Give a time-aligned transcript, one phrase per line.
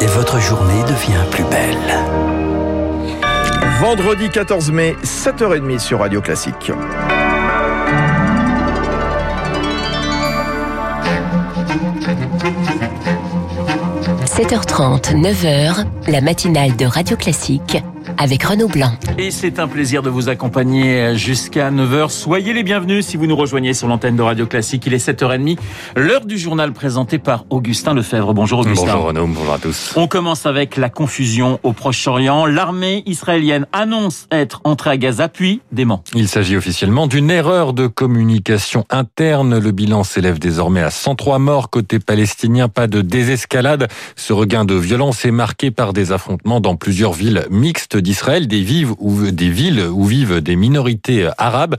[0.00, 1.78] Et votre journée devient plus belle.
[3.80, 6.72] Vendredi 14 mai, 7h30 sur Radio Classique.–
[14.38, 17.78] 7h30, 9h, la matinale de Radio Classique
[18.16, 18.92] avec Renaud Blanc.
[19.18, 22.08] Et c'est un plaisir de vous accompagner jusqu'à 9h.
[22.08, 24.84] Soyez les bienvenus si vous nous rejoignez sur l'antenne de Radio Classique.
[24.86, 25.58] Il est 7h30,
[25.96, 28.32] l'heure du journal présenté par Augustin Lefebvre.
[28.34, 28.86] Bonjour Augustin.
[28.86, 29.92] Bonjour Renaud, bonjour à tous.
[29.96, 32.46] On commence avec la confusion au Proche-Orient.
[32.46, 36.02] L'armée israélienne annonce être entrée à Gaza, puis dément.
[36.14, 39.58] Il s'agit officiellement d'une erreur de communication interne.
[39.58, 42.68] Le bilan s'élève désormais à 103 morts côté palestinien.
[42.68, 43.88] Pas de désescalade.
[44.16, 48.62] Ce regain de violence est marqué par des affrontements dans plusieurs villes mixtes d'Israël, des,
[48.62, 51.76] villes où vivent des minorités arabes.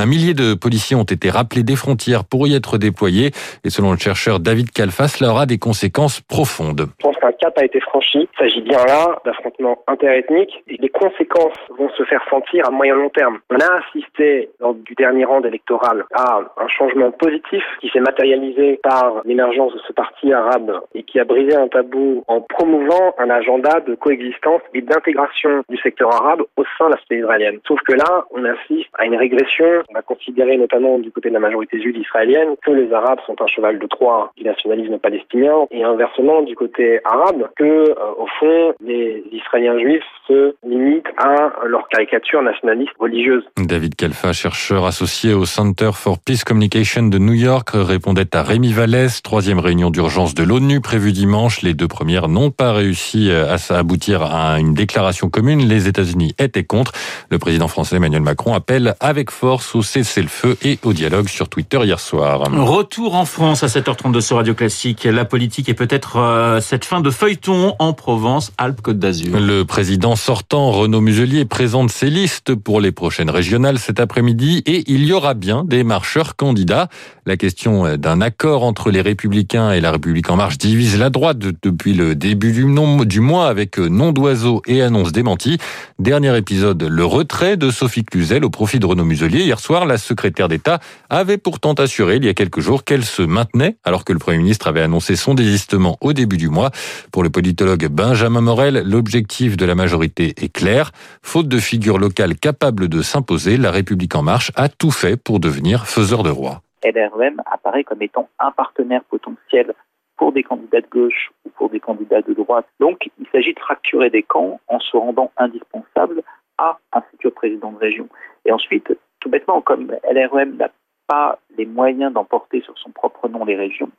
[0.00, 3.32] Un millier de policiers ont été rappelés des frontières pour y être déployés.
[3.64, 6.86] Et selon le chercheur David Kalfas, cela aura des conséquences profondes.
[7.00, 8.28] Je pense qu'un cap a été franchi.
[8.32, 12.94] Il s'agit bien là d'affrontements interethniques et les conséquences vont se faire sentir à moyen
[12.94, 13.40] long terme.
[13.50, 18.78] On a assisté lors du dernier rang électoral à un changement positif qui s'est matérialisé
[18.84, 23.30] par l'émergence de ce parti arabe et qui a brisé un tabou en promouvant un
[23.30, 27.58] agenda de coexistence et d'intégration du secteur arabe au sein de la société israélienne.
[27.66, 31.34] Sauf que là, on assiste à une régression on a considéré notamment du côté de
[31.34, 35.66] la majorité juive israélienne que les Arabes sont un cheval de Troie du nationalisme palestinien
[35.70, 41.52] et inversement du côté arabe que, euh, au fond, les Israéliens juifs se limitent à
[41.66, 43.44] leur caricature nationaliste religieuse.
[43.56, 48.72] David Kelfa, chercheur associé au Center for Peace Communication de New York, répondait à Rémi
[48.72, 49.22] Vallès.
[49.22, 51.62] Troisième réunion d'urgence de l'ONU prévue dimanche.
[51.62, 55.60] Les deux premières n'ont pas réussi à aboutir à une déclaration commune.
[55.60, 56.92] Les États-Unis étaient contre.
[57.30, 61.78] Le président français Emmanuel Macron appelle avec force au cessez-le-feu et au dialogue sur Twitter
[61.84, 62.42] hier soir.
[62.52, 65.04] Retour en France à 7h32 sur Radio Classique.
[65.04, 69.38] La politique est peut-être euh, cette fin de feuilleton en Provence, Alpes-Côte d'Azur.
[69.38, 74.82] Le président sortant, Renaud Muselier, présente ses listes pour les prochaines régionales cet après-midi et
[74.88, 76.88] il y aura bien des marcheurs candidats.
[77.24, 81.38] La question d'un accord entre les Républicains et la République en marche divise la droite
[81.38, 82.66] depuis le début du,
[83.06, 85.58] du mois avec nom d'oiseau et annonce démentie.
[86.00, 89.44] Dernier épisode, le retrait de Sophie Cluzel au profit de Renaud Muselier.
[89.44, 90.78] Hier soir, la secrétaire d'État
[91.10, 94.38] avait pourtant assuré il y a quelques jours qu'elle se maintenait alors que le Premier
[94.38, 96.70] ministre avait annoncé son désistement au début du mois.
[97.12, 100.90] Pour le politologue Benjamin Morel, l'objectif de la majorité est clair.
[101.22, 105.40] Faute de figures locales capables de s'imposer, la République en marche a tout fait pour
[105.40, 106.62] devenir faiseur de roi.
[106.84, 109.74] LREM apparaît comme étant un partenaire potentiel
[110.16, 112.66] pour des candidats de gauche ou pour des candidats de droite.
[112.80, 116.22] Donc, il s'agit de fracturer des camps en se rendant indispensable
[116.58, 118.08] à un futur président de région.
[118.44, 120.70] Et ensuite, tout bêtement, comme LREM n'a
[121.06, 123.90] pas les moyens d'emporter sur son propre nom les régions,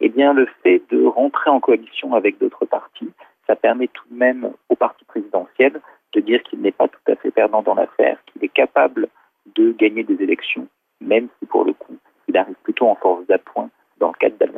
[0.00, 3.10] eh bien, le fait de rentrer en coalition avec d'autres partis,
[3.46, 5.80] ça permet tout de même au parti présidentiel
[6.12, 9.08] de dire qu'il n'est pas tout à fait perdant dans l'affaire, qu'il est capable
[9.54, 10.66] de gagner des élections,
[11.00, 11.96] même si pour le coup,
[12.28, 14.55] il arrive plutôt en force d'appoint dans le cadre.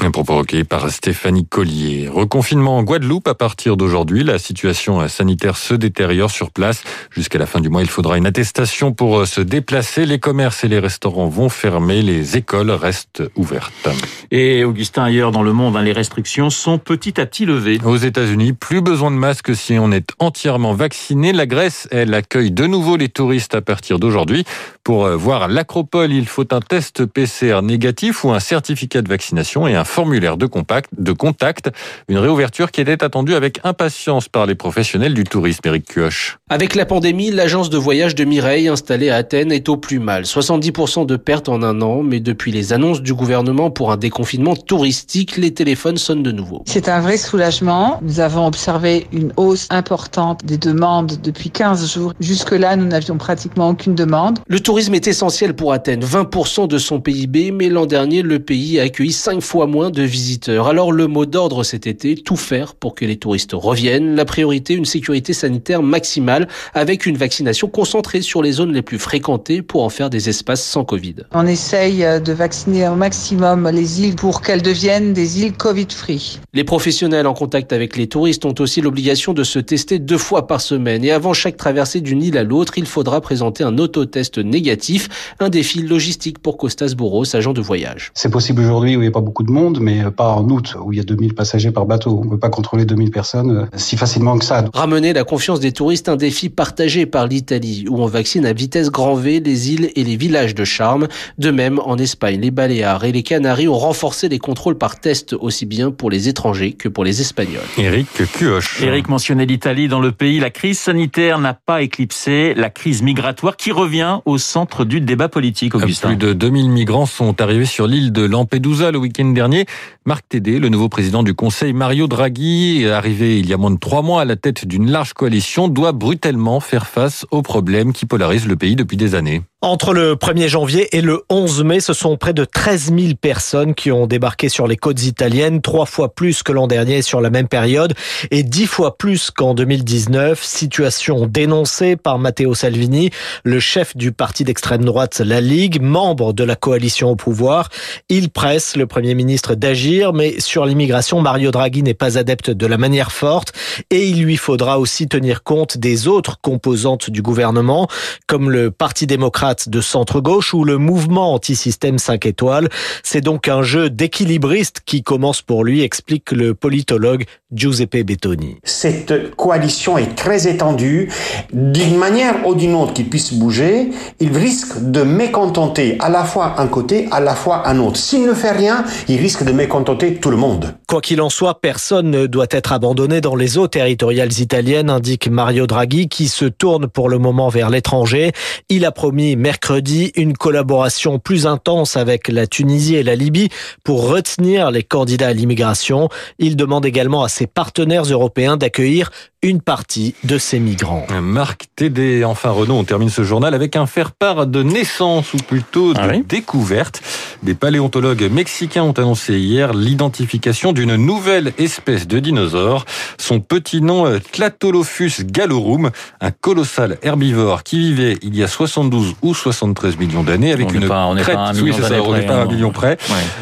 [0.00, 2.08] Un propos recueilli par Stéphanie Collier.
[2.08, 4.22] Reconfinement en Guadeloupe à partir d'aujourd'hui.
[4.22, 6.84] La situation sanitaire se détériore sur place.
[7.10, 10.06] Jusqu'à la fin du mois, il faudra une attestation pour se déplacer.
[10.06, 12.02] Les commerces et les restaurants vont fermer.
[12.02, 13.88] Les écoles restent ouvertes.
[14.30, 17.80] Et Augustin, ailleurs dans le monde, hein, les restrictions sont petit à petit levées.
[17.84, 21.32] Aux États-Unis, plus besoin de masques si on est entièrement vacciné.
[21.32, 24.44] La Grèce, elle accueille de nouveau les touristes à partir d'aujourd'hui.
[24.84, 29.66] Pour euh, voir l'acropole, il faut un test PCR négatif ou un certificat de vaccination
[29.66, 31.70] et un formulaire de, compact, de contact.
[32.08, 36.38] Une réouverture qui était attendue avec impatience par les professionnels du tourisme, Eric Kioch.
[36.50, 40.24] Avec la pandémie, l'agence de voyage de Mireille installée à Athènes est au plus mal.
[40.24, 44.54] 70% de pertes en un an, mais depuis les annonces du gouvernement pour un déconfinement
[44.54, 46.62] touristique, les téléphones sonnent de nouveau.
[46.66, 47.98] C'est un vrai soulagement.
[48.02, 52.12] Nous avons observé une hausse importante des demandes depuis 15 jours.
[52.20, 54.38] Jusque-là, nous n'avions pratiquement aucune demande.
[54.46, 58.78] Le tourisme est essentiel pour Athènes, 20% de son PIB, mais l'an dernier, le pays
[58.78, 60.66] a accueilli 5 fois moins de visiteurs.
[60.66, 64.16] Alors le mot d'ordre cet été, tout faire pour que les touristes reviennent.
[64.16, 68.98] La priorité, une sécurité sanitaire maximale avec une vaccination concentrée sur les zones les plus
[68.98, 71.14] fréquentées pour en faire des espaces sans Covid.
[71.32, 76.40] On essaye euh, de vacciner au maximum les îles pour qu'elles deviennent des îles Covid-free.
[76.54, 80.46] Les professionnels en contact avec les touristes ont aussi l'obligation de se tester deux fois
[80.46, 84.38] par semaine et avant chaque traversée d'une île à l'autre, il faudra présenter un autotest
[84.38, 88.10] négatif, un défi logistique pour Costas Bourros, agent de voyage.
[88.14, 90.48] C'est possible aujourd'hui où il n'y a pas beaucoup de monde monde, mais pas en
[90.48, 92.18] août où il y a 2000 passagers par bateau.
[92.20, 94.64] On ne peut pas contrôler 2000 personnes si facilement que ça.
[94.72, 98.90] Ramener la confiance des touristes, un défi partagé par l'Italie, où on vaccine à vitesse
[98.90, 101.08] grand V les îles et les villages de charme.
[101.38, 105.34] De même, en Espagne, les Baléares et les Canaries ont renforcé les contrôles par test
[105.34, 107.60] aussi bien pour les étrangers que pour les Espagnols.
[107.76, 108.82] Éric Cuoche.
[108.82, 110.40] Éric mentionnait l'Italie dans le pays.
[110.40, 115.28] La crise sanitaire n'a pas éclipsé la crise migratoire qui revient au centre du débat
[115.28, 116.08] politique, Augustin.
[116.08, 119.57] Plus de 2000 migrants sont arrivés sur l'île de Lampedusa le week-end dernier.
[120.04, 123.78] Marc Tédé, le nouveau président du Conseil, Mario Draghi, arrivé il y a moins de
[123.78, 128.06] trois mois à la tête d'une large coalition, doit brutalement faire face aux problèmes qui
[128.06, 129.42] polarisent le pays depuis des années.
[129.60, 133.74] Entre le 1er janvier et le 11 mai, ce sont près de 13 000 personnes
[133.74, 137.28] qui ont débarqué sur les côtes italiennes, trois fois plus que l'an dernier sur la
[137.28, 137.92] même période
[138.30, 140.40] et dix fois plus qu'en 2019.
[140.40, 143.10] Situation dénoncée par Matteo Salvini,
[143.42, 147.68] le chef du parti d'extrême droite La Ligue, membre de la coalition au pouvoir.
[148.08, 152.66] Il presse le Premier ministre d'agir, mais sur l'immigration, Mario Draghi n'est pas adepte de
[152.68, 153.52] la manière forte
[153.90, 157.88] et il lui faudra aussi tenir compte des autres composantes du gouvernement,
[158.28, 162.68] comme le Parti démocrate de centre-gauche ou le mouvement anti-système 5 étoiles.
[163.02, 168.56] C'est donc un jeu d'équilibriste qui commence pour lui, explique le politologue Giuseppe Bettoni.
[168.64, 171.10] Cette coalition est très étendue.
[171.52, 173.90] D'une manière ou d'une autre qui puisse bouger,
[174.20, 177.96] il risque de mécontenter à la fois un côté, à la fois un autre.
[177.96, 180.74] S'il ne fait rien, il risque de mécontenter tout le monde.
[180.86, 185.28] Quoi qu'il en soit, personne ne doit être abandonné dans les eaux territoriales italiennes, indique
[185.28, 188.32] Mario Draghi, qui se tourne pour le moment vers l'étranger.
[188.68, 193.48] Il a promis mercredi une collaboration plus intense avec la Tunisie et la Libye
[193.84, 196.08] pour retenir les candidats à l'immigration.
[196.38, 199.10] Il demande également à ses partenaires européens d'accueillir
[199.42, 201.06] une partie de ces migrants.
[201.22, 205.94] Marc Tédé, enfin Renaud, on termine ce journal avec un faire-part de naissance ou plutôt
[205.94, 207.00] de Ah oui découverte.
[207.44, 212.84] Des paléontologues mexicains ont annoncé hier l'identification d'une nouvelle espèce de dinosaure.
[213.16, 219.14] Son petit nom, euh, Tlatolophus gallorum, un colossal herbivore qui vivait il y a 72
[219.22, 222.46] ou 73 millions d'années, avec une crête, oui, ça, près, pas un hein.
[222.46, 222.96] million près,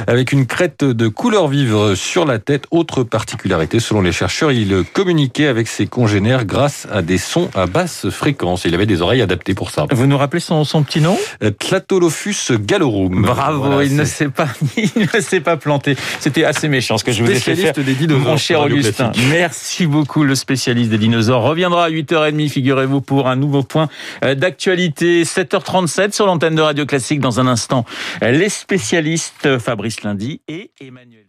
[0.06, 2.64] avec une crête de couleur vive sur la tête.
[2.70, 7.66] Autre particularité, selon les chercheurs, il communiquait avec ses congénères grâce à des sons à
[7.66, 8.64] basse fréquence.
[8.64, 9.86] Il avait des oreilles adaptées pour ça.
[9.90, 11.16] Vous nous rappelez son, petit nom?
[11.42, 13.22] Euh, Tlatolophus gallorum.
[13.22, 15.96] Bravo, il ne s'est pas, il ne s'est pas planté.
[16.20, 17.56] C'était assez méchant ce que je vous ai fait.
[17.76, 19.12] Des dinosaures, mon cher Augustin.
[19.30, 23.88] Merci beaucoup, le spécialiste des dinosaures reviendra à 8h30, figurez-vous, pour un nouveau point
[24.24, 25.24] euh, d'actualité.
[25.24, 25.75] 7h30
[26.14, 27.20] sur l'antenne de Radio Classique.
[27.20, 27.84] Dans un instant,
[28.22, 31.25] les spécialistes euh, Fabrice Lundy et Emmanuel.